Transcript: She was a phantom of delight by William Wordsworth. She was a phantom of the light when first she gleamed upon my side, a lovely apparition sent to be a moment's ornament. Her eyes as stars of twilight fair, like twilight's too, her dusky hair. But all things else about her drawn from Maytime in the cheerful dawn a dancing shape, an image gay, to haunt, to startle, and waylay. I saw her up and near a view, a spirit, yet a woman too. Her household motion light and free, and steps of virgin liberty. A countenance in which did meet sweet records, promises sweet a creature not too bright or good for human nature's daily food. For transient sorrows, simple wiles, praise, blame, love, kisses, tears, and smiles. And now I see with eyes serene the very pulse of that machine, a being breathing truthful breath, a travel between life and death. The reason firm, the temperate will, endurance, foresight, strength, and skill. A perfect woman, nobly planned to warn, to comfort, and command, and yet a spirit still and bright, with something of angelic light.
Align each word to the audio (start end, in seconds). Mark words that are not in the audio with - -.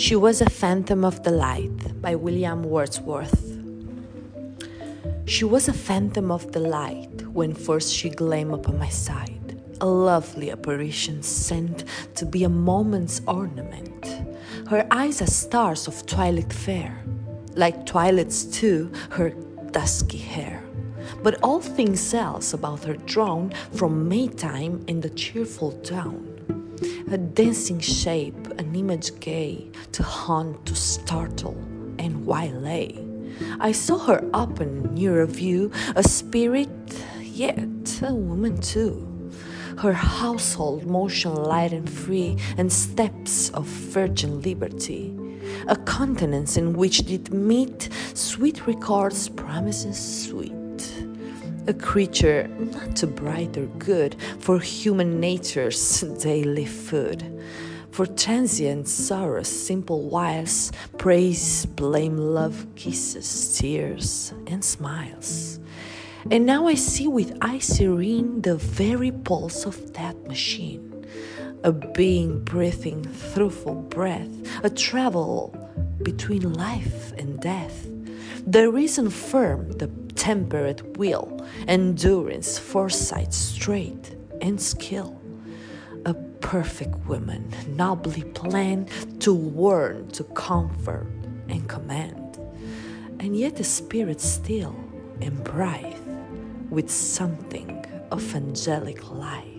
She 0.00 0.16
was 0.16 0.40
a 0.40 0.48
phantom 0.48 1.04
of 1.04 1.22
delight 1.22 2.00
by 2.00 2.14
William 2.14 2.62
Wordsworth. 2.62 3.58
She 5.26 5.44
was 5.44 5.68
a 5.68 5.74
phantom 5.74 6.30
of 6.30 6.52
the 6.52 6.58
light 6.58 7.28
when 7.34 7.52
first 7.52 7.92
she 7.92 8.08
gleamed 8.08 8.54
upon 8.54 8.78
my 8.78 8.88
side, 8.88 9.60
a 9.78 9.86
lovely 9.86 10.50
apparition 10.50 11.22
sent 11.22 11.84
to 12.14 12.24
be 12.24 12.44
a 12.44 12.48
moment's 12.48 13.20
ornament. 13.26 14.22
Her 14.70 14.86
eyes 14.90 15.20
as 15.20 15.36
stars 15.36 15.86
of 15.86 16.06
twilight 16.06 16.50
fair, 16.50 17.04
like 17.54 17.84
twilight's 17.84 18.44
too, 18.44 18.90
her 19.10 19.34
dusky 19.70 20.16
hair. 20.16 20.64
But 21.22 21.38
all 21.42 21.60
things 21.60 22.14
else 22.14 22.54
about 22.54 22.84
her 22.84 22.96
drawn 22.96 23.52
from 23.72 24.08
Maytime 24.08 24.82
in 24.88 25.02
the 25.02 25.10
cheerful 25.10 25.72
dawn 25.82 26.39
a 27.10 27.18
dancing 27.18 27.80
shape, 27.80 28.46
an 28.58 28.74
image 28.74 29.18
gay, 29.20 29.70
to 29.92 30.02
haunt, 30.02 30.66
to 30.66 30.74
startle, 30.74 31.56
and 31.98 32.26
waylay. 32.26 32.98
I 33.58 33.72
saw 33.72 33.98
her 33.98 34.28
up 34.32 34.60
and 34.60 34.92
near 34.94 35.22
a 35.22 35.26
view, 35.26 35.70
a 35.96 36.02
spirit, 36.02 36.70
yet 37.22 38.02
a 38.02 38.14
woman 38.14 38.60
too. 38.60 39.06
Her 39.78 39.92
household 39.92 40.86
motion 40.86 41.34
light 41.34 41.72
and 41.72 41.88
free, 41.88 42.36
and 42.56 42.72
steps 42.72 43.50
of 43.50 43.66
virgin 43.66 44.42
liberty. 44.42 45.16
A 45.68 45.76
countenance 45.76 46.56
in 46.56 46.74
which 46.74 46.98
did 46.98 47.32
meet 47.32 47.88
sweet 48.14 48.66
records, 48.66 49.28
promises 49.28 49.98
sweet 50.26 50.52
a 51.66 51.74
creature 51.74 52.48
not 52.48 52.96
too 52.96 53.06
bright 53.06 53.56
or 53.56 53.66
good 53.78 54.16
for 54.38 54.58
human 54.58 55.20
nature's 55.20 56.00
daily 56.22 56.64
food. 56.64 57.24
For 57.90 58.06
transient 58.06 58.88
sorrows, 58.88 59.48
simple 59.48 60.08
wiles, 60.08 60.70
praise, 60.96 61.66
blame, 61.66 62.16
love, 62.16 62.66
kisses, 62.76 63.58
tears, 63.58 64.32
and 64.46 64.64
smiles. 64.64 65.58
And 66.30 66.46
now 66.46 66.66
I 66.66 66.74
see 66.74 67.08
with 67.08 67.36
eyes 67.40 67.64
serene 67.64 68.42
the 68.42 68.56
very 68.56 69.10
pulse 69.10 69.66
of 69.66 69.92
that 69.94 70.16
machine, 70.28 71.04
a 71.64 71.72
being 71.72 72.44
breathing 72.44 73.06
truthful 73.34 73.74
breath, 73.74 74.28
a 74.62 74.70
travel 74.70 75.56
between 76.02 76.52
life 76.52 77.12
and 77.18 77.40
death. 77.40 77.88
The 78.46 78.70
reason 78.70 79.10
firm, 79.10 79.72
the 79.72 79.88
temperate 80.20 80.98
will, 80.98 81.40
endurance, 81.66 82.58
foresight, 82.58 83.32
strength, 83.32 84.14
and 84.42 84.60
skill. 84.60 85.18
A 86.04 86.12
perfect 86.12 86.94
woman, 87.06 87.50
nobly 87.68 88.24
planned 88.34 88.90
to 89.22 89.32
warn, 89.32 90.08
to 90.08 90.24
comfort, 90.24 91.06
and 91.48 91.66
command, 91.70 92.38
and 93.18 93.34
yet 93.34 93.58
a 93.60 93.64
spirit 93.64 94.20
still 94.20 94.76
and 95.22 95.42
bright, 95.42 95.96
with 96.68 96.90
something 96.90 97.82
of 98.10 98.34
angelic 98.34 99.10
light. 99.10 99.49